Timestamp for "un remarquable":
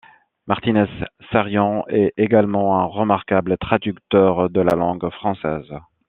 2.81-3.55